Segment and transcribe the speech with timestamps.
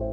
[0.00, 0.06] Hey,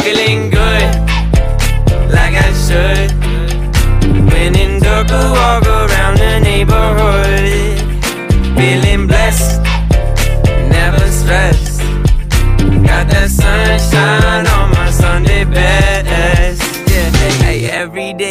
[0.00, 0.94] feeling good,
[2.10, 3.12] like I should.
[4.32, 5.67] When in dark, walk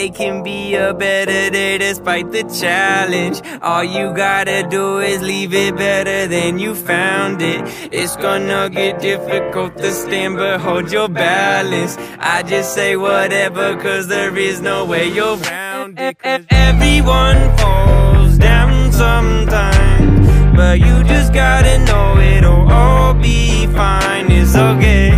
[0.09, 3.41] can be a better day despite the challenge.
[3.61, 7.61] All you gotta do is leave it better than you found it.
[7.91, 11.97] It's gonna get difficult to stand, but hold your balance.
[12.19, 16.17] I just say whatever, cause there is no way you're round it.
[16.49, 24.31] everyone falls down sometimes, but you just gotta know it'll all be fine.
[24.31, 25.11] It's okay.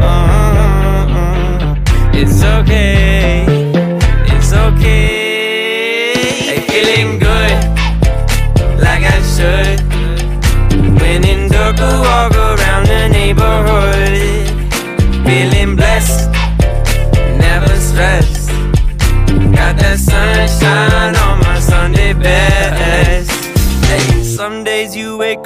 [0.00, 1.74] Uh-uh.
[2.12, 3.13] It's okay.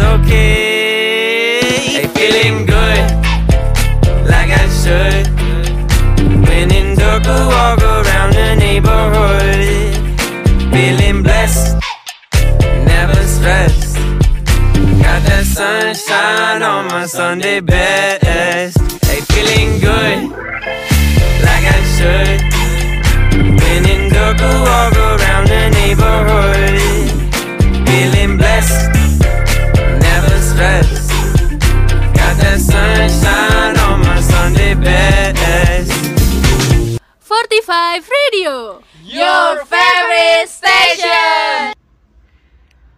[0.00, 1.58] It's okay.
[1.90, 3.02] Hey, feeling good,
[4.30, 5.26] like I should.
[6.46, 9.58] When in I walk around the neighborhood.
[10.72, 11.74] Feeling blessed,
[12.86, 13.96] never stressed.
[15.02, 18.78] Got that sunshine on my Sunday best.
[19.04, 20.30] Hey, feeling good,
[21.42, 22.40] like I should.
[23.34, 24.30] When in I
[24.62, 26.78] walk around the neighborhood.
[27.88, 29.07] Feeling blessed,
[30.58, 31.14] stressed.
[32.18, 35.94] Got that sunshine on my Sunday best.
[37.22, 41.78] 45 Radio Your favorite station.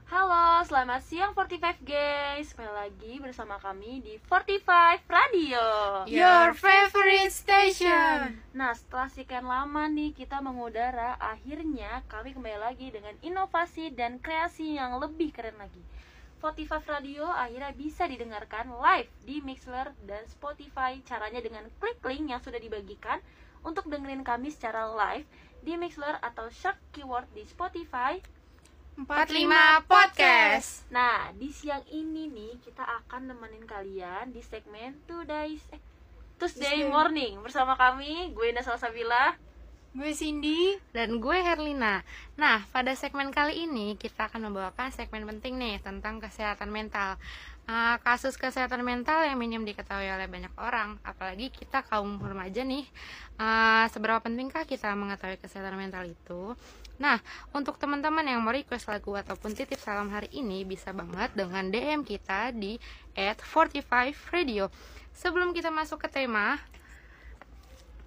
[0.09, 5.65] Halo, selamat siang 45 guys Kembali lagi bersama kami di 45 Radio
[6.09, 8.41] Your favorite station.
[8.56, 14.81] Nah, setelah sekian lama nih kita mengudara Akhirnya kami kembali lagi dengan inovasi dan kreasi
[14.81, 15.84] yang lebih keren lagi
[16.41, 22.41] 45 Radio akhirnya bisa didengarkan live di Mixler dan Spotify Caranya dengan klik link yang
[22.41, 23.21] sudah dibagikan
[23.61, 25.29] Untuk dengerin kami secara live
[25.61, 28.17] di Mixler atau search keyword di Spotify
[28.97, 30.84] 45 podcast.
[30.93, 35.81] Nah, di siang ini nih kita akan nemenin kalian di segmen Today's eh,
[36.37, 36.89] Tuesday Tuesday.
[36.89, 39.37] Morning bersama kami, gue Nasal Sabila.
[39.91, 40.78] Gue Cindy.
[40.95, 42.06] dan gue Herlina.
[42.39, 47.19] Nah, pada segmen kali ini kita akan membawakan segmen penting nih tentang kesehatan mental.
[47.67, 52.87] Uh, kasus kesehatan mental yang minim diketahui oleh banyak orang, apalagi kita kaum remaja nih.
[53.34, 56.55] Uh, seberapa pentingkah kita mengetahui kesehatan mental itu?
[57.03, 57.19] Nah,
[57.50, 62.06] untuk teman-teman yang mau request lagu ataupun titip salam hari ini bisa banget dengan DM
[62.06, 62.79] kita di
[63.19, 64.71] @45radio.
[65.19, 66.62] Sebelum kita masuk ke tema,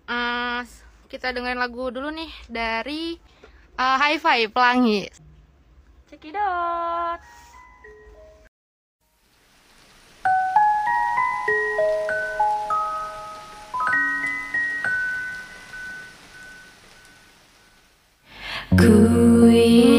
[0.08, 0.64] uh,
[1.14, 3.14] kita dengerin lagu dulu nih dari
[3.78, 5.06] uh, Hi-Fi Pelangi.
[6.10, 7.22] Cekidot.
[18.74, 18.90] Ku
[19.54, 19.93] ingin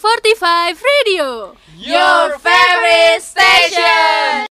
[0.00, 1.52] 45 Radio.
[1.76, 4.48] Your favorite station.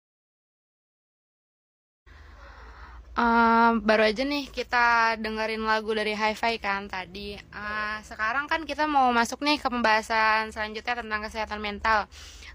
[3.12, 7.36] Eh, baru aja nih kita dengerin lagu dari Hi-Fi kan tadi.
[7.36, 12.08] Eh, sekarang kan kita mau masuk nih ke pembahasan selanjutnya tentang kesehatan mental.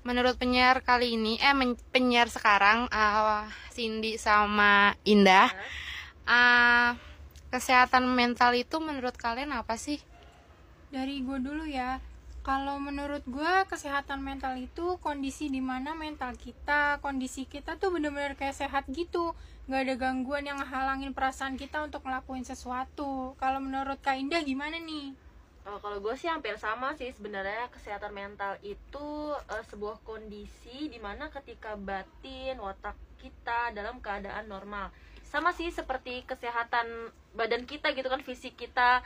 [0.09, 1.53] Menurut penyiar kali ini, eh
[1.93, 5.53] penyiar sekarang eh, Cindy sama Indah,
[6.25, 6.97] eh,
[7.53, 10.01] kesehatan mental itu menurut kalian apa sih?
[10.89, 12.08] Dari gue dulu ya.
[12.49, 18.41] Kalau menurut gue kesehatan mental itu kondisi di mana mental kita, kondisi kita tuh bener-bener
[18.41, 19.37] kayak sehat gitu.
[19.69, 23.37] Gak ada gangguan yang halangin perasaan kita untuk ngelakuin sesuatu.
[23.37, 25.13] Kalau menurut Kak Indah gimana nih?
[25.69, 30.97] Oh, kalau gue sih hampir sama sih sebenarnya kesehatan mental itu eh, sebuah kondisi di
[30.97, 34.89] mana ketika batin otak kita dalam keadaan normal
[35.29, 39.05] sama sih seperti kesehatan badan kita gitu kan fisik kita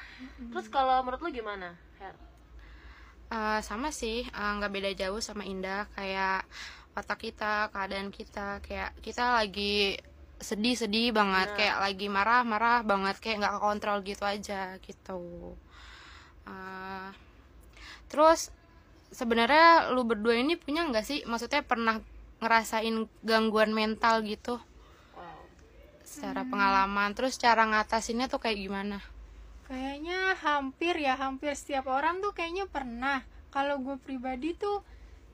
[0.54, 2.14] terus kalau menurut lu gimana Her?
[3.32, 5.88] Eh, sama sih, eh, nggak beda jauh sama Indah.
[5.96, 6.44] Kayak
[6.92, 9.96] otak kita, keadaan kita, kayak kita lagi
[10.42, 11.56] sedih-sedih banget, Nah.
[11.56, 15.56] kayak lagi marah-marah banget, kayak nggak kontrol gitu aja gitu.
[16.44, 17.08] Eh,
[18.12, 18.52] terus
[19.14, 22.04] sebenarnya lu berdua ini punya nggak sih, maksudnya pernah
[22.42, 24.58] ngerasain gangguan mental gitu
[25.16, 25.46] Wow.
[26.04, 27.14] secara pengalaman?
[27.16, 28.98] Terus cara ngatasinnya tuh kayak gimana?
[29.72, 33.24] Kayaknya hampir ya, hampir setiap orang tuh kayaknya pernah.
[33.48, 34.84] Kalau gue pribadi tuh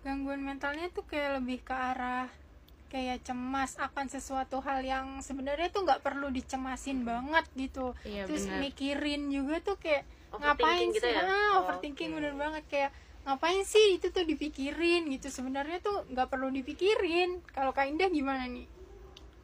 [0.06, 2.30] gangguan mentalnya tuh kayak lebih ke arah
[2.88, 7.98] kayak cemas akan sesuatu hal yang sebenarnya tuh nggak perlu dicemasin banget gitu.
[8.06, 8.58] Iya, Terus benar.
[8.62, 11.12] mikirin juga tuh kayak ngapain gitu sih?
[11.12, 11.26] ya?
[11.26, 11.28] Ah,
[11.58, 12.16] Oh, overthinking oke.
[12.22, 12.90] bener banget kayak
[13.26, 15.28] ngapain sih itu tuh dipikirin gitu.
[15.28, 17.42] Sebenarnya tuh nggak perlu dipikirin.
[17.50, 18.70] Kalau Kak Indah gimana nih?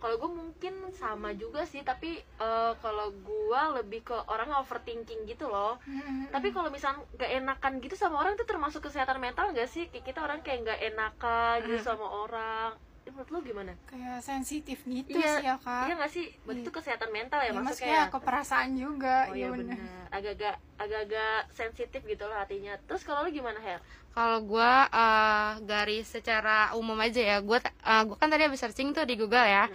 [0.05, 5.49] Kalau gue mungkin sama juga sih tapi eh, kalau gue lebih ke orang overthinking gitu
[5.49, 5.81] loh.
[6.29, 9.89] Tapi kalau misal gak enakan gitu sama orang itu termasuk kesehatan mental gak sih?
[9.89, 12.77] Kita orang kayak gak enakan gitu sama orang.
[12.77, 15.87] Eh, menurut lu gimana kayak sensitif gitu Iya, sih ya kak.
[15.87, 16.67] iya gak sih berarti Iya.
[16.67, 18.11] itu kesehatan mental ya, Ya, maksudnya maksudnya ya?
[18.11, 19.79] ke perasaan juga oh iya iya bener.
[19.79, 23.79] benar agak-agak agak-agak sensitif gitu lah hatinya terus kalau lu gimana Her
[24.11, 29.03] Kalau gue eh, garis secara umum aja ya, gue gue kan tadi habis searching tuh
[29.03, 29.67] di Google ya.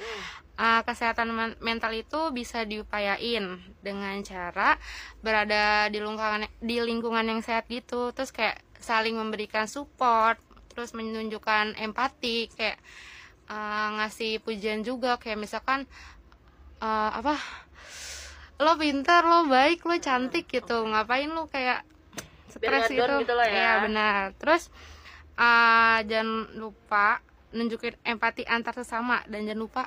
[0.56, 3.44] Eh, kesehatan men- mental itu bisa diupayain
[3.80, 4.80] dengan cara
[5.20, 11.76] berada di lingkungan di lingkungan yang sehat gitu, terus kayak saling memberikan support, terus menunjukkan
[11.76, 12.80] empati, kayak
[13.50, 15.84] eh, ngasih pujian juga, kayak misalkan
[16.80, 17.36] eh, apa
[18.58, 21.82] lo pintar, lo baik, lo cantik gitu, ngapain lo kayak
[22.48, 23.48] stres gitu, gitu ya.
[23.48, 24.22] Iya, benar.
[24.36, 24.68] Terus
[25.34, 29.84] eh, jangan lupa nunjukin empati antar sesama dan jangan lupa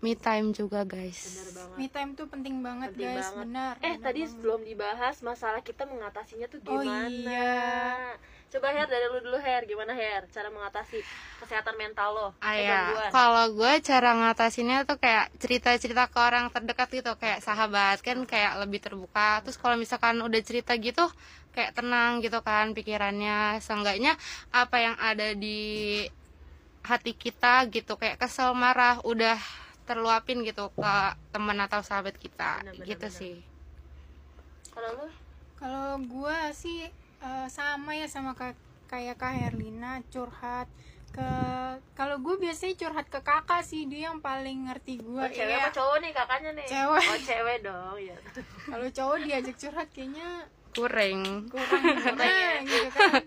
[0.00, 1.20] me time juga guys.
[1.26, 3.40] benar banget Me time tuh penting banget Penting guys, banget.
[3.40, 3.72] benar.
[3.74, 4.36] eh benar tadi banget.
[4.38, 8.12] belum dibahas masalah kita mengatasinya tuh Oh, gimana iya.
[8.54, 11.02] Coba Her dari lu dulu Her gimana Her cara mengatasi
[11.42, 16.48] kesehatan mental lo Ah Eh, ya, kalau gue cara ngatasinnya tuh kayak cerita-cerita ke orang
[16.54, 19.42] terdekat gitu, kayak sahabat kan kayak lebih terbuka.
[19.42, 21.02] Terus kalau misalkan udah cerita gitu,
[21.50, 23.58] kayak tenang gitu kan pikirannya.
[23.58, 24.14] Seenggaknya
[24.54, 26.04] apa yang ada di
[26.84, 29.40] hati kita gitu, kayak kesel, marah, udah
[29.88, 30.94] terluapin gitu ke
[31.32, 33.18] teman atau sahabat kita, Benar, benar, gitu benar.
[33.18, 33.36] sih.
[34.74, 35.08] kalau lu
[35.54, 36.90] Kalau gue sih
[37.24, 40.68] eh, sama ya sama ka- kayak Kak Herlina curhat
[41.08, 41.30] ke
[41.92, 45.62] kalau gue biasanya curhat ke kakak sih dia yang paling ngerti gue oh, cewek Iya.
[45.62, 46.66] apa cowok nih kakaknya nih?
[46.66, 47.06] Cewek.
[47.06, 48.16] oh cewek dong ya.
[48.70, 50.28] Kalau cowok diajak curhat kayaknya
[50.70, 51.22] Kurang.
[51.48, 52.26] kurang gimana
[52.60, 53.22] gitu kan.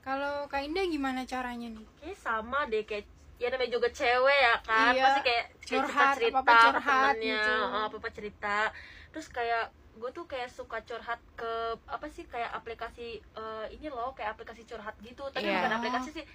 [0.00, 1.86] Kalau Kak Indah gimana caranya nih?
[1.98, 3.04] Kayaknya sama deh kayak
[3.36, 4.92] ya namanya juga cewek ya kan.
[4.94, 7.34] Iya, pasti kayak curhat, cerita apa-apa ke curhat temennya.
[7.34, 7.52] gitu.
[7.82, 8.56] apa apa cerita.
[9.10, 9.64] Terus kayak
[9.96, 11.52] gue tuh kayak suka curhat ke
[11.84, 15.24] apa sih kayak aplikasi eh, ini loh kayak aplikasi curhat gitu.
[15.26, 15.58] Tapi Iya.
[15.58, 16.26] bukan aplikasi sih.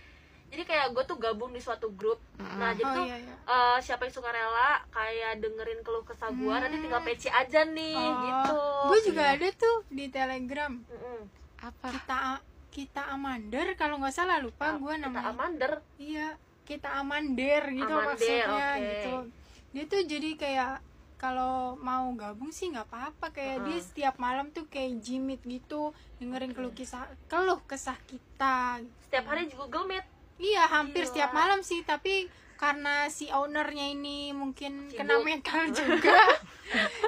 [0.48, 2.20] Jadi kayak gue tuh gabung di suatu grup.
[2.38, 3.36] Nah jadi oh tuh iya iya.
[3.38, 7.96] eh, siapa yang suka rela kayak dengerin keluh kesah gue nanti tinggal PC aja nih
[7.96, 8.60] gitu.
[8.84, 10.74] Gue Oh, juga ada tuh di telegram.
[10.82, 11.22] Mm-mm.
[11.62, 11.88] Apa?
[11.94, 12.20] kita
[12.72, 15.30] kita amander kalau nggak salah lupa gue kita namanya.
[15.30, 15.72] Amander.
[15.96, 16.28] Iya
[16.62, 18.80] kita amander gitu Amander, maksudnya oke.
[18.80, 19.14] gitu.
[19.72, 20.72] Dia tuh jadi kayak
[21.22, 23.30] kalau mau gabung sih nggak apa-apa.
[23.30, 23.86] Kayak dia Heeh.
[23.86, 28.82] setiap malam tuh kayak jimit gitu dengerin keluh kisah keluh kesah kita.
[29.06, 30.06] Setiap hari Google Meet.
[30.42, 31.10] Iya hampir Gila.
[31.14, 32.26] setiap malam sih tapi
[32.58, 36.18] karena si ownernya ini mungkin kena mental juga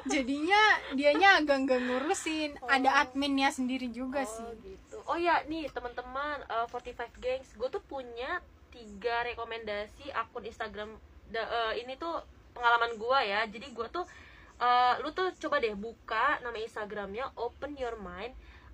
[0.06, 0.62] jadinya
[0.94, 2.54] dianya agak nggak ngurusin.
[2.70, 4.50] Ada adminnya sendiri juga oh, sih.
[4.62, 4.98] gitu.
[5.10, 10.98] Oh ya nih teman-teman eh, 45 Gangs, gue tuh punya tiga rekomendasi akun Instagram
[11.34, 12.22] da- eh, ini tuh
[12.56, 13.42] pengalaman gue ya.
[13.50, 14.06] Jadi gue tuh
[14.62, 18.34] eh, lu tuh coba deh buka nama Instagramnya Open Your Mind.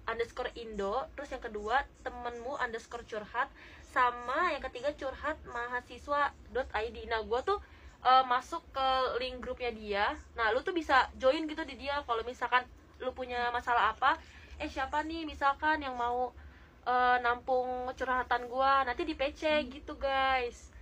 [0.09, 1.05] underscore indo.
[1.13, 3.45] Terus yang kedua temenmu underscore curhat.
[3.93, 6.33] Sama yang ketiga curhat mahasiswa
[6.81, 7.59] id nah gue tuh
[8.05, 8.87] eh, masuk ke
[9.21, 10.05] link grupnya dia.
[10.37, 12.65] Nah lu tuh bisa join gitu di dia kalau misalkan
[13.03, 14.17] lu punya masalah apa.
[14.59, 16.33] Eh siapa nih misalkan yang mau
[16.87, 18.81] eh, nampung curhatan gua?
[18.87, 20.73] Nanti di PC gitu guys.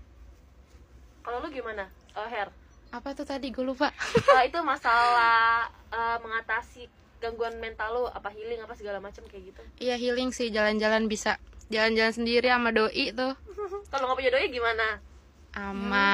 [1.24, 1.86] Kalau lu gimana
[2.18, 2.50] Eh, Her
[2.92, 3.52] apa tuh tadi?
[3.52, 3.92] Gue lupa.
[4.38, 6.86] Eh, itu masalah eh, mengatasi
[7.18, 9.62] gangguan mental lu apa healing apa segala macam kayak gitu.
[9.82, 11.42] Iya healing sih jalan-jalan bisa.
[11.74, 13.34] Jalan-jalan sendiri sama doi tuh.
[13.92, 14.88] Kalau nggak punya doi gimana?
[15.58, 16.08] Sama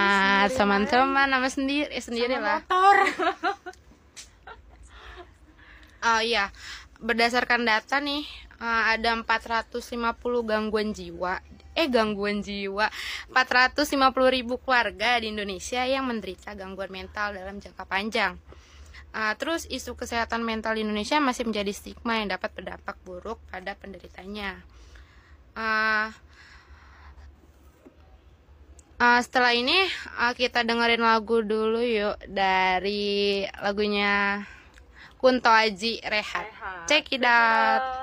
[0.48, 2.64] teman-teman sama sendiri eh, sendiri lah.
[2.64, 2.98] motor.
[6.04, 6.52] Oh iya,
[7.00, 8.28] berdasarkan data nih
[8.60, 9.80] eh, ada 450
[10.44, 11.40] gangguan jiwa.
[11.74, 12.90] Eh gangguan jiwa,
[13.34, 13.90] 450
[14.30, 18.38] ribu keluarga di Indonesia yang menderita gangguan mental dalam jangka panjang.
[19.14, 23.78] Eh, terus isu kesehatan mental di Indonesia masih menjadi stigma yang dapat berdampak buruk pada
[23.78, 24.58] penderitanya.
[25.54, 26.10] Eh,
[28.98, 29.78] eh, setelah ini
[30.18, 34.42] eh, kita dengerin lagu dulu yuk dari lagunya
[35.22, 36.50] Kunto Aji Rehat.
[36.50, 36.90] Rehat.
[36.90, 38.03] Check it out.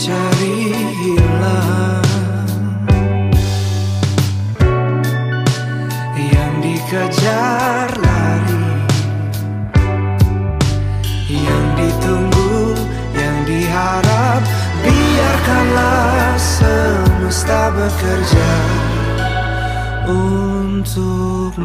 [0.00, 2.08] Dicari hilang
[6.16, 8.64] yang dikejar lari
[11.28, 12.80] yang ditunggu
[13.12, 14.40] yang diharap.
[14.80, 18.52] Biarkanlah semesta bekerja
[20.08, 21.60] untukmu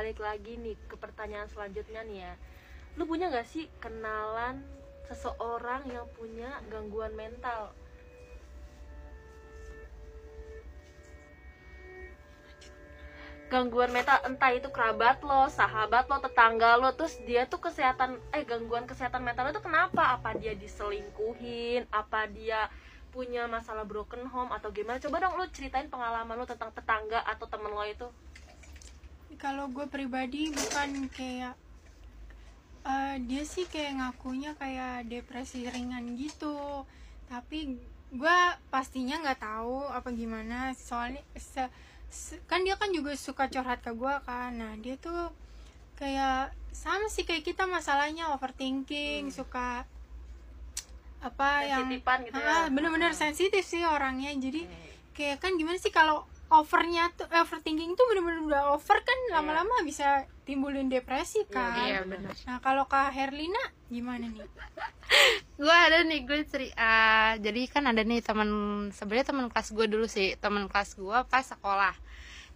[0.00, 2.34] balik lagi nih ke pertanyaan selanjutnya nih ya
[2.96, 4.64] Lu punya gak sih kenalan
[5.12, 7.76] seseorang yang punya gangguan mental?
[13.50, 18.46] gangguan mental entah itu kerabat lo, sahabat lo, tetangga lo, terus dia tuh kesehatan eh
[18.46, 20.14] gangguan kesehatan mental itu kenapa?
[20.14, 21.90] Apa dia diselingkuhin?
[21.90, 22.70] Apa dia
[23.10, 25.02] punya masalah broken home atau gimana?
[25.02, 28.06] Coba dong lu ceritain pengalaman lu tentang tetangga atau temen lo itu.
[29.38, 31.54] Kalau gue pribadi bukan kayak
[32.82, 36.84] eh, dia sih kayak ngakunya kayak depresi ringan gitu.
[37.28, 37.78] Tapi
[38.10, 38.38] gue
[38.72, 40.72] pastinya nggak tahu apa gimana.
[40.74, 41.70] Soalnya se-
[42.10, 44.50] se- kan dia kan juga suka curhat ke gue kan.
[44.50, 45.30] Nah dia tuh
[45.94, 49.84] kayak sama sih kayak kita masalahnya overthinking suka
[51.20, 51.84] apa yang
[52.24, 52.48] gitu ya.
[52.56, 54.32] Ah, bener-bener sensitif sih orangnya.
[54.32, 54.64] Jadi
[55.12, 60.26] kayak kan gimana sih kalau overnya tuh overthinking tuh bener-bener udah over kan lama-lama bisa
[60.42, 61.78] timbulin depresi kan.
[61.86, 62.34] Iya benar.
[62.42, 64.42] nah kalau kak Herlina gimana nih?
[65.60, 68.48] Gue ada nih gue ceri ah, jadi kan ada nih teman
[68.94, 71.94] sebenarnya teman kelas gue dulu sih teman kelas gue pas sekolah.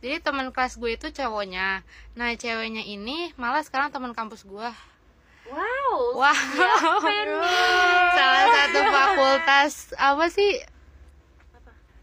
[0.02, 1.86] Jadi teman kelas gue itu cowoknya.
[2.18, 4.68] Nah ceweknya ini malah sekarang teman kampus gue
[5.44, 6.16] Wow.
[6.16, 6.40] wah.
[8.16, 10.64] salah satu fakultas apa sih?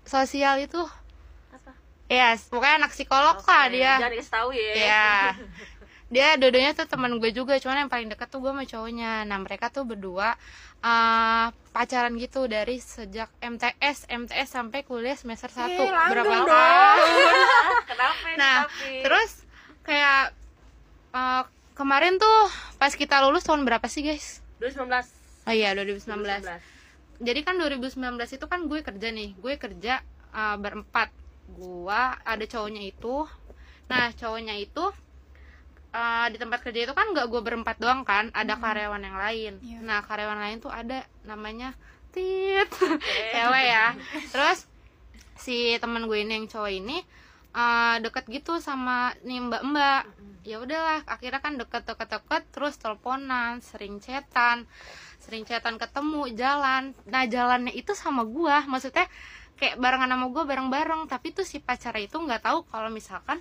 [0.05, 0.81] Sosial itu
[2.11, 2.19] Apa?
[2.19, 4.73] ya pokoknya anak psikolog lah Oke, dia Jangan dikasih tahu ya.
[4.75, 5.09] Iya.
[6.11, 9.23] Dia dua-duanya tuh teman gue juga, cuman yang paling dekat tuh gue sama cowoknya.
[9.23, 10.35] Nah, mereka tuh berdua
[10.83, 15.71] eh, pacaran gitu dari sejak MTS, MTS sampai kuliah semester 1.
[15.71, 16.47] Eh, langgeng Berapa tahun?
[17.95, 18.27] Kenapa?
[18.35, 19.07] Nah, tapi?
[19.07, 19.31] terus
[19.87, 20.35] kayak
[21.15, 21.43] eh,
[21.79, 22.39] kemarin tuh
[22.75, 24.43] pas kita lulus tahun berapa sih, guys?
[24.59, 25.47] 2019.
[25.47, 26.11] Oh iya, 2019.
[27.23, 30.01] Jadi kan 2019 itu kan gue kerja nih, gue kerja
[30.33, 31.20] uh, berempat.
[31.49, 33.25] Gua ada cowoknya itu.
[33.89, 34.85] Nah, cowoknya itu
[35.91, 39.53] uh, di tempat kerja itu kan nggak gue berempat doang kan, ada karyawan yang lain.
[39.59, 39.77] Iya.
[39.83, 41.75] Nah, karyawan lain tuh ada namanya
[42.11, 42.67] Tit,
[43.31, 43.95] cewek ya.
[44.35, 44.67] Terus
[45.39, 46.99] si teman gue ini yang cowok ini
[47.55, 50.03] uh, deket gitu sama nih mbak-mbak.
[50.43, 54.67] Ya udahlah, akhirnya kan deket-deket-deket terus teleponan, sering chatan
[55.21, 59.05] sering chatan ketemu jalan nah jalannya itu sama gua maksudnya
[59.61, 61.05] kayak barengan sama gua bareng-bareng.
[61.05, 63.37] Tapi tuh si pacar itu nggak tahu kalau misalkan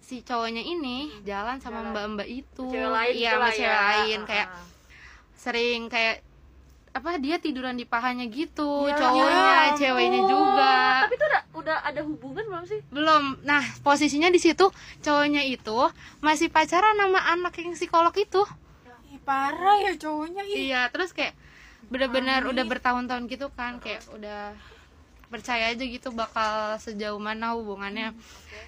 [0.00, 2.64] si cowoknya ini jalan sama mbak-mbak itu.
[2.64, 3.72] Cewek lain iya gitu sama ya.
[3.76, 4.20] lain.
[4.24, 4.64] Kayak Ah.
[5.36, 6.24] sering kayak
[6.92, 8.84] apa dia tiduran di pahanya gitu.
[8.84, 10.72] Ya, cowoknya ya ceweknya juga.
[11.04, 12.80] Tapi itu udah udah ada hubungan belum sih?
[12.88, 13.24] belum.
[13.42, 14.68] Nah posisinya di situ
[15.00, 15.78] cowoknya itu
[16.20, 18.44] masih pacaran sama anak yang psikolog itu.
[19.08, 20.68] Ih, parah ya cowoknya ih.
[20.68, 21.32] Iya, terus kayak
[21.88, 24.52] bener-bener udah bertahun-tahun gitu kan, kayak udah
[25.32, 28.12] percaya aja gitu bakal sejauh mana hubungannya.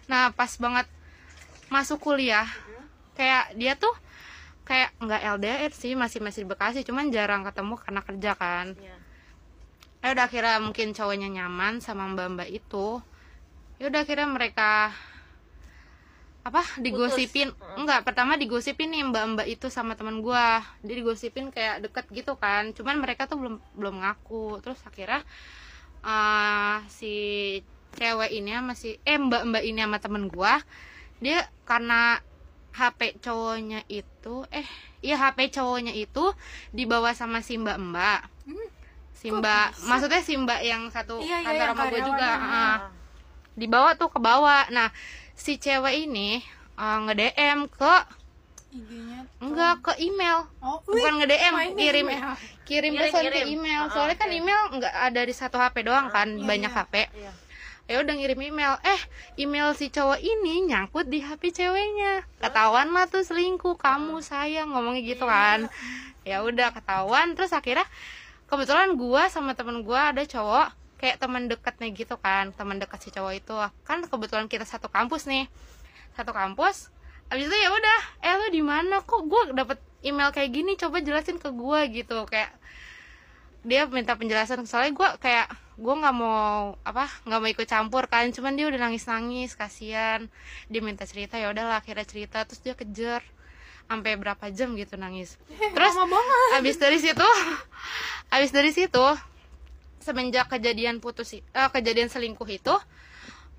[0.09, 0.88] Nah, pas banget
[1.68, 2.48] masuk kuliah,
[3.12, 3.92] kayak dia tuh
[4.64, 8.72] kayak nggak LDR sih, masih masih di Bekasi, cuman jarang ketemu karena kerja kan.
[8.81, 8.96] Iya.
[10.00, 13.00] Ya udah akhirnya mungkin cowoknya nyaman sama mbak-mbak itu.
[13.77, 14.92] Ya udah akhirnya mereka
[16.44, 22.05] apa digosipin enggak pertama digosipin nih mbak-mbak itu sama teman gua dia digosipin kayak deket
[22.12, 25.24] gitu kan cuman mereka tuh belum belum ngaku terus akhirnya
[26.05, 27.14] eh, si
[27.95, 30.61] cewek ini sama si eh mbak-mbak ini sama temen gua
[31.23, 32.21] dia karena
[32.75, 34.67] HP cowoknya itu eh
[35.01, 36.35] iya HP cowoknya itu
[36.75, 37.55] dibawa sama si
[39.14, 39.87] si kok mbak bisa?
[39.88, 42.79] maksudnya si mbak yang satu Iya, iya, kantor yang sama gue karyawan juga ah.
[43.55, 44.67] Dibawa tuh ke bawah.
[44.75, 44.90] Nah
[45.38, 46.43] si cewek ini
[46.75, 47.95] uh, nge DM ke
[48.75, 50.51] IG-nya enggak ke email.
[50.59, 52.35] Oh bukan nge DM kirim email.
[52.67, 53.83] kirim Kirim, pesan ke email.
[53.87, 54.39] Ah, soalnya kan oke.
[54.43, 56.83] email nggak ada di satu HP doang kan iya, banyak iya.
[56.83, 57.33] HP Iya.
[57.85, 58.75] ya udah ngirim email.
[58.83, 59.01] Eh
[59.39, 62.27] email si cowok ini nyangkut di HP ceweknya.
[62.43, 65.71] Ketahuan lah tuh selingkuh kamu sayang ngomongnya gitu kan.
[66.27, 67.37] Ya udah ketahuan.
[67.39, 67.87] Terus akhirnya
[68.51, 73.15] kebetulan gua sama temen gua ada cowok kayak teman dekatnya gitu kan teman dekat si
[73.15, 73.55] cowok itu.
[73.87, 75.47] Kan kebetulan kita satu kampus nih.
[76.17, 76.94] Satu kampus
[77.33, 79.01] abis itu ya udah eh lu di mana?
[79.05, 80.73] Kok gua dapet email kayak gini?
[80.77, 82.25] Coba jelasin ke gua gitu.
[82.29, 82.53] Kayak
[83.65, 84.65] dia minta penjelasan.
[84.69, 85.49] Soalnya gua kayak
[85.81, 88.29] gua nggak mau apa nggak mau ikut campur kan.
[88.31, 90.29] Cuman dia udah nangis nangis kasihan.
[90.69, 92.45] Dia minta cerita ya udahlah akhirnya cerita.
[92.45, 93.25] Terus dia kejar
[93.85, 95.37] sampai berapa jam gitu nangis.
[95.49, 96.51] Terus lama banget.
[96.61, 97.29] abis dari situ
[98.35, 99.07] abis dari situ
[100.01, 102.75] semenjak kejadian putus eh, kejadian selingkuh itu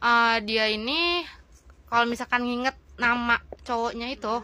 [0.01, 1.23] eh, dia ini
[1.89, 4.36] kalau misalkan nginget nama cowoknya itu.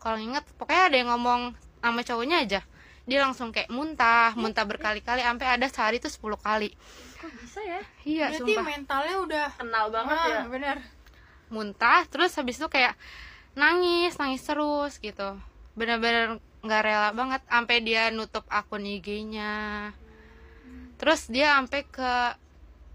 [0.00, 1.40] Kalau nginget pokoknya ada yang ngomong
[1.80, 2.60] nama cowoknya aja.
[3.04, 6.72] Dia langsung kayak muntah muntah berkali-kali sampai ada sehari itu 10 kali.
[7.20, 7.80] Kok bisa ya?
[8.04, 8.64] iya berarti sumpah.
[8.64, 10.40] mentalnya udah Kenal banget ah, ya.
[10.48, 10.76] bener.
[11.52, 12.96] Muntah terus habis itu kayak
[13.56, 15.36] nangis nangis terus gitu.
[15.76, 19.92] Bener-bener nggak rela banget sampai dia nutup akun IG-nya
[20.96, 22.12] terus dia sampai ke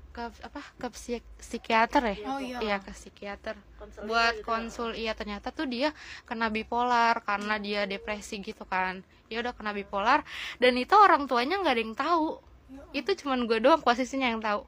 [0.09, 2.15] ke apa ke psik- psikiater ya?
[2.25, 2.57] Oh, iya.
[2.65, 4.45] iya ke psikiater konselnya buat gitu.
[4.45, 5.95] konsul iya ternyata tuh dia
[6.27, 8.99] kena bipolar karena dia depresi gitu kan.
[9.31, 10.27] Ya udah kena bipolar
[10.59, 12.43] dan itu orang tuanya nggak ada yang tahu.
[12.91, 14.67] Itu cuman gue doang posisinya yang tahu.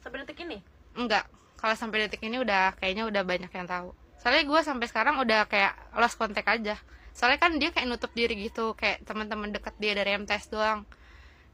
[0.00, 0.62] Sampai detik ini?
[0.94, 1.26] Enggak
[1.58, 3.90] kalau sampai detik ini udah kayaknya udah banyak yang tahu.
[4.22, 6.78] Soalnya gue sampai sekarang udah kayak lost contact aja.
[7.10, 10.86] Soalnya kan dia kayak nutup diri gitu kayak teman-teman deket dia dari MTS doang.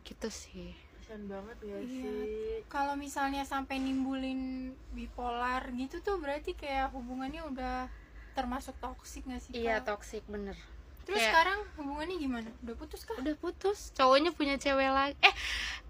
[0.05, 2.07] Gitu sih kasian banget gak Iya.
[2.07, 2.63] sih?
[2.71, 7.91] Kalau misalnya sampai nimbulin bipolar gitu tuh berarti kayak hubungannya udah
[8.39, 10.55] termasuk toksik gak sih iya toxic bener.
[11.03, 12.47] Terus kayak- sekarang hubungannya gimana?
[12.63, 13.19] Udah putus kah?
[13.19, 13.91] Udah putus.
[13.91, 15.19] Cowoknya punya cewek lagi.
[15.19, 15.35] Eh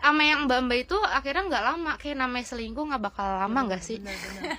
[0.01, 1.93] sama yang mbak mbak itu akhirnya nggak lama.
[2.01, 4.01] Kayak namanya selingkuh nggak bakal lama nggak sih?
[4.01, 4.57] Benar-benar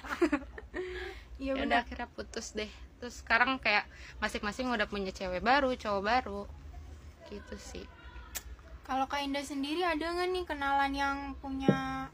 [1.42, 2.70] iya ya udah akhirnya putus deh.
[3.02, 3.90] Terus sekarang kayak
[4.22, 6.46] masing-masing udah punya cewek baru cowok baru.
[7.34, 7.86] Gitu sih
[8.88, 12.10] kalau kak Indah sendiri ada nggak nih kenalan yang punya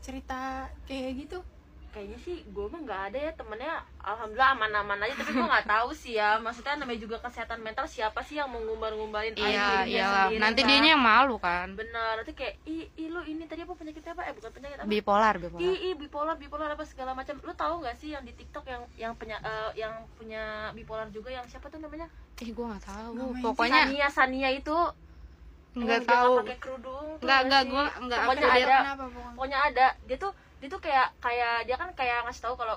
[0.00, 1.38] cerita kayak gitu?
[1.88, 5.14] Kayaknya sih gue mah nggak ada ya temennya alhamdulillah aman-aman aja.
[5.18, 8.60] Tapi gue nggak tahu sih ya maksudnya namanya juga kesehatan mental siapa sih yang mau
[8.60, 9.82] ngumbar-ngumbarin iya.
[9.82, 10.68] sendiri, nanti kan?
[10.68, 11.74] dianya yang malu kan.
[11.74, 14.22] Bener nanti kayak ih, ih lu ini tadi apa penyakitnya apa?
[14.30, 14.86] Eh bukan penyakit apa?
[14.86, 15.64] Bipolar bipolar.
[15.64, 17.40] Ih, ih bipolar bipolar apa segala macam.
[17.42, 21.32] Lu tahu nggak sih yang di TikTok yang yang punya eh, yang punya bipolar juga
[21.34, 22.06] yang siapa tuh namanya?
[22.38, 23.12] Ih gue nggak tahu.
[23.16, 24.76] Namanya pokoknya Sania Sania itu
[25.80, 26.32] nggak tahu.
[26.42, 29.86] pakai kerudung nggak nggak gue nggak pokoknya ada kenapa pokoknya pokoknya ada.
[30.06, 32.76] Dia tuh dia tuh kayak kayak dia kan kayak ngasih tahu kalau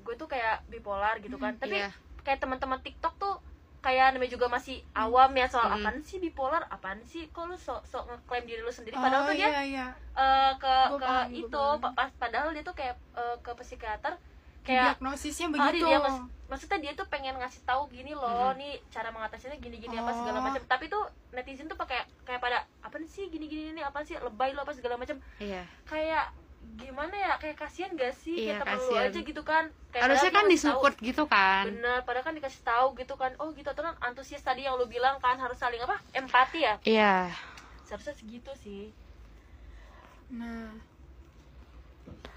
[0.00, 1.54] gue tuh kayak bipolar gitu kan.
[1.56, 1.90] Tapi iya.
[2.20, 3.34] kayak teman-teman TikTok tuh
[3.80, 5.80] kayak namanya juga masih awam ya soal Hmm.
[5.80, 8.92] apaan sih bipolar apaan sih kok lu sok sok ngeklaim diri lu sendiri?
[8.92, 9.86] Oh padahal tuh dia iya iya.
[10.12, 12.08] eh, ke Gua ke paham, itu paham.
[12.20, 14.20] padahal dia tuh kayak eh, ke psikiater
[14.62, 15.84] kayak diagnosisnya begitu.
[15.84, 18.58] dia mas- maksudnya dia tuh pengen ngasih tahu gini loh Mhm.
[18.58, 20.44] nih cara mengatasinya gini-gini apa segala Oh.
[20.44, 20.62] macam.
[20.64, 24.60] Tapi tuh netizen tuh pakai kayak pada apa sih gini-gini ini apa sih lebay lo
[24.60, 25.16] apa segala macam.
[25.38, 25.62] Iya.
[25.84, 26.34] Kayak
[26.76, 28.34] gimana ya kayak kasihan gak sih?
[28.44, 29.06] Iya, kayak temen lu kasihan.
[29.06, 29.64] aja gitu kan.
[29.88, 30.52] Kayak harusnya kan ngasih tahu.
[30.52, 31.64] disupport gitu kan.
[31.66, 33.30] Bener padahal kan dikasih tahu gitu kan.
[33.36, 33.70] Oh gitu.
[33.70, 36.02] Terus antusias tadi yang lu bilang kan harus saling apa?
[36.12, 36.74] Empati ya?
[36.82, 37.14] Iya.
[37.82, 38.90] Seharusnya segitu sih.
[40.30, 40.74] Nah.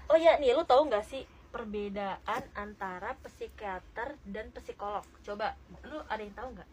[0.06, 5.06] Oh ya nih lu tahu nggak sih perbedaan antara psikiater dan psikolog.
[5.22, 5.54] Coba
[5.86, 6.68] lu ada yang tahu nggak?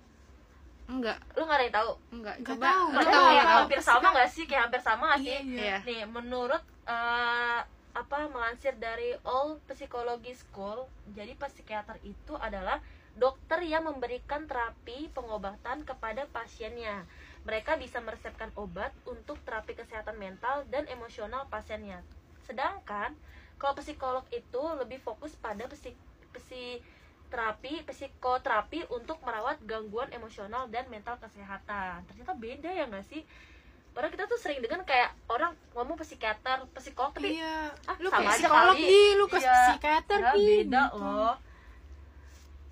[0.90, 1.18] Enggak.
[1.38, 1.92] Lu nggak ada yang tahu?
[2.12, 2.66] Enggak Nggak coba.
[2.66, 2.86] tahu.
[2.90, 3.62] Padahal tahu kayak nggak tahu.
[3.62, 4.44] hampir sama nggak sih?
[4.50, 5.30] Kayak hampir sama nggak sih?
[5.30, 5.78] Iya iya iya.
[5.86, 7.60] Nih menurut eh,
[7.92, 12.80] apa melansir dari All Psychology School jadi psikiater itu adalah
[13.12, 17.04] dokter yang memberikan terapi pengobatan kepada pasiennya.
[17.44, 22.00] Mereka bisa meresepkan obat untuk terapi kesehatan mental dan emosional pasiennya.
[22.48, 23.12] Sedangkan
[23.62, 25.94] kalau psikolog itu lebih fokus pada psik
[26.34, 26.82] psi
[27.30, 33.22] terapi psikoterapi untuk merawat gangguan emosional dan mental kesehatan ternyata beda ya nggak sih
[33.92, 38.32] Padahal kita tuh sering dengan kayak orang ngomong psikiater, psikolog tapi iya ah, lu sama
[38.32, 38.88] aja kali.
[38.88, 39.52] di lu ke Iya.
[39.76, 41.04] psikiater Pi, beda gitu.
[41.04, 41.36] loh.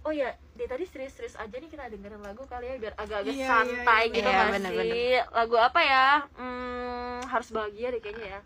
[0.08, 3.47] Oh ya, dia tadi serius-serius aja nih kita dengerin lagu kali ya biar agak-agak Iya,
[3.52, 4.32] santai iya, gitu iya.
[4.32, 4.95] nggak Iya, bener-bener.
[4.95, 5.12] sih?
[5.36, 6.08] Lagu apa ya?
[6.39, 8.41] Hmm, harus bahagia deh kayaknya ya.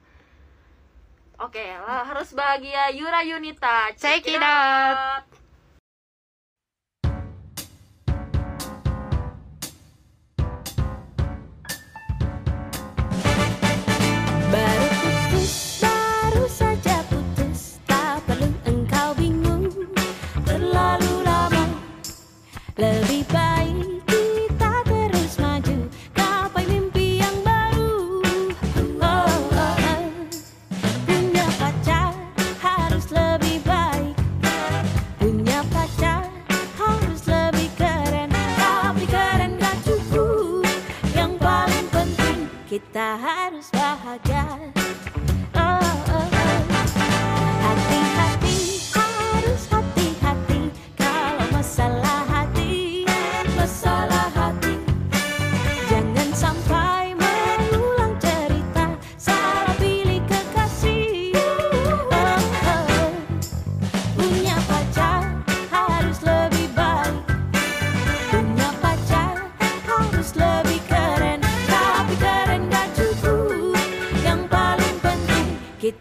[1.43, 3.91] Oke, lah, harus bahagia Yura Yunita.
[3.99, 5.27] Check it out.
[5.27, 5.42] Baru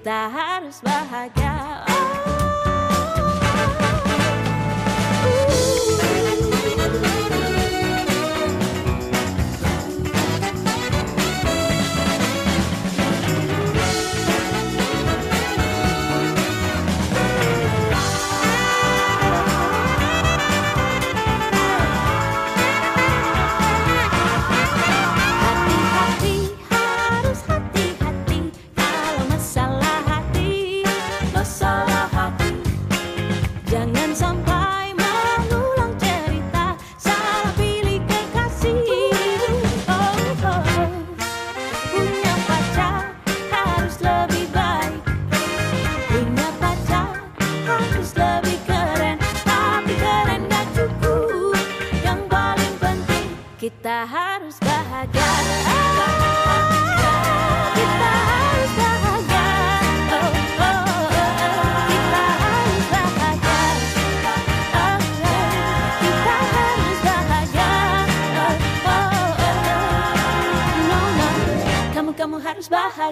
[0.01, 1.72] penting kita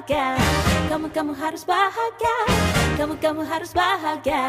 [0.00, 0.40] bahagia.
[0.88, 2.36] Kamu kamu harus bahagia.
[2.96, 4.48] Kamu kamu harus bahagia.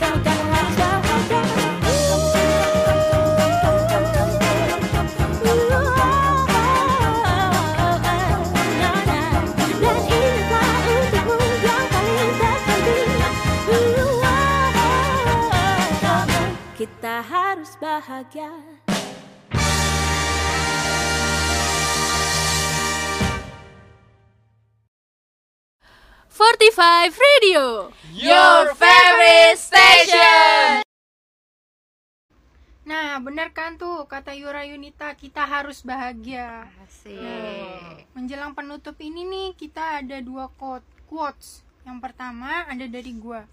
[0.00, 1.44] Kamu kamu harus bahagia.
[16.76, 18.75] Kita harus bahagia
[26.36, 30.84] 45 Radio Your favorite station.
[32.84, 38.04] Nah bener kan tuh kata Yura Yunita kita harus bahagia Asik.
[38.12, 43.48] Menjelang penutup ini nih kita ada dua quote, quotes Yang pertama ada dari gua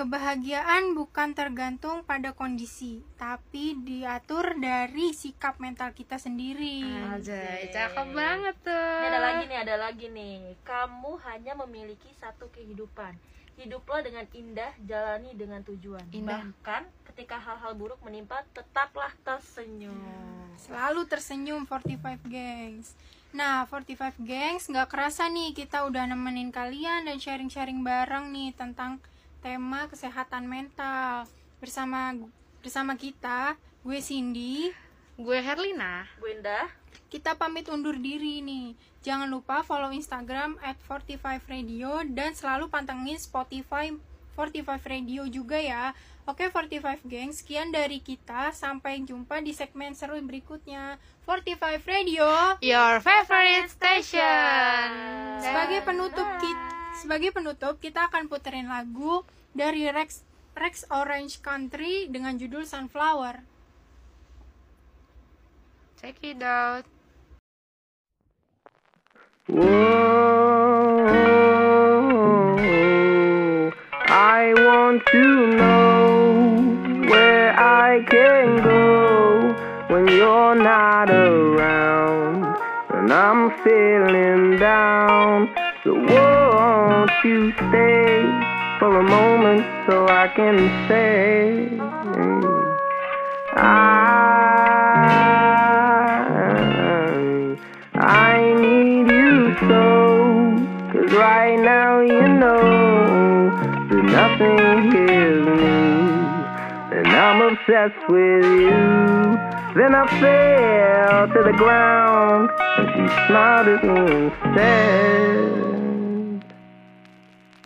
[0.00, 8.56] Kebahagiaan bukan tergantung pada kondisi Tapi diatur dari sikap mental kita sendiri Aja, cakep banget
[8.64, 8.96] tuh.
[8.96, 10.56] Ini ada lagi nih, ada lagi nih.
[10.64, 13.12] Kamu hanya memiliki satu kehidupan.
[13.60, 16.08] Hiduplah dengan indah, jalani dengan tujuan.
[16.16, 16.48] Indah.
[16.48, 20.00] Bahkan ketika hal-hal buruk menimpa, tetaplah tersenyum.
[20.56, 22.96] Selalu tersenyum 45 gengs
[23.30, 28.98] Nah 45 gengs nggak kerasa nih kita udah nemenin kalian dan sharing-sharing bareng nih tentang
[29.40, 31.24] tema kesehatan mental
[31.60, 32.16] Bersama
[32.60, 34.72] bersama kita, gue Cindy
[35.20, 36.08] Gue Herlina.
[36.16, 36.72] Bu Indah,
[37.12, 38.72] kita pamit undur diri nih.
[39.04, 43.92] Jangan lupa follow Instagram at 45 Radio dan selalu pantengin Spotify
[44.32, 45.92] 45 Radio juga ya.
[46.24, 48.56] Oke 45 geng, sekian dari kita.
[48.56, 50.96] Sampai jumpa di segmen seru berikutnya.
[51.28, 54.88] 45 Radio Your favorite station.
[55.44, 59.22] sebagai penutup kita sebagai penutup kita akan puterin lagu
[59.54, 60.22] dari Rex
[60.56, 63.40] Rex Orange Country dengan judul Sunflower.
[66.00, 66.88] Check it out.
[69.50, 69.70] Whoa,
[74.08, 75.24] I want to
[75.58, 79.52] know where I can go
[79.92, 82.46] when you're not around
[82.94, 85.59] and I'm feeling down.
[87.22, 88.22] You stay
[88.78, 90.56] for a moment so I can
[90.88, 91.68] say
[93.56, 93.90] I
[97.94, 100.56] I need you so
[100.92, 103.50] Cause right now you know
[103.90, 105.76] that nothing heals me
[106.96, 108.70] And I'm obsessed with you.
[109.76, 115.79] Then I fell to the ground And she smiled at me instead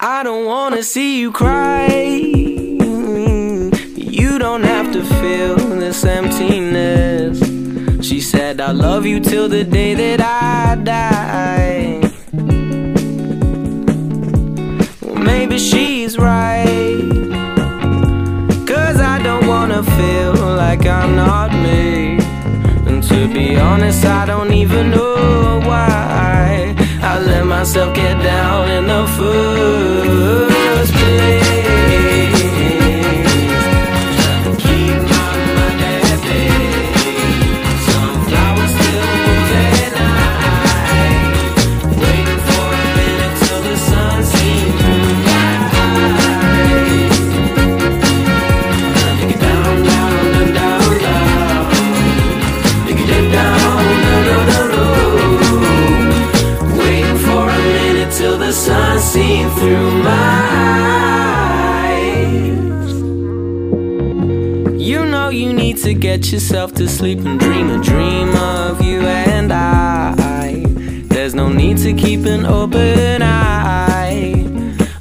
[0.06, 1.86] I don't wanna see you cry
[3.96, 7.38] You don't have to feel this emptiness
[8.06, 12.00] She said I love you till the day that I die
[15.00, 17.08] well, maybe she's right.
[18.66, 22.18] Cause I don't wanna feel like I'm not me.
[22.86, 26.74] And to be honest, I don't even know why
[27.14, 31.43] I let myself get down in the first place.
[65.84, 70.62] To get yourself to sleep and dream a dream of you and I.
[71.08, 74.46] There's no need to keep an open eye.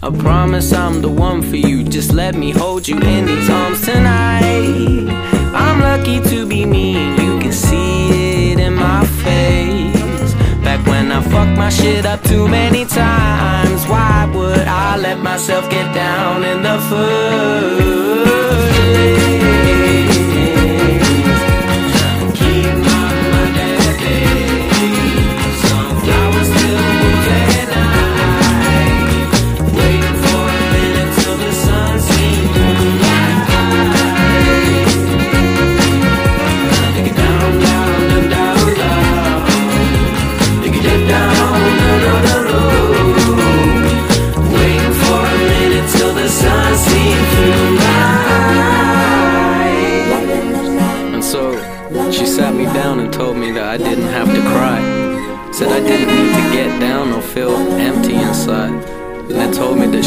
[0.03, 1.85] I promise I'm the one for you.
[1.85, 5.07] Just let me hold you in these arms tonight.
[5.55, 10.33] I'm lucky to be me, you can see it in my face.
[10.65, 15.69] Back when I fucked my shit up too many times, why would I let myself
[15.69, 18.03] get down in the first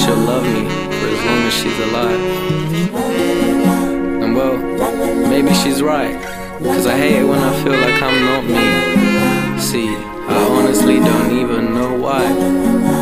[0.06, 0.62] she'll love me
[0.98, 2.20] for as long as she's alive.
[4.22, 4.56] And well,
[5.28, 6.14] maybe she's right,
[6.62, 9.60] cause I hate it when I feel like I'm not me.
[9.60, 12.95] See, I honestly don't even know why.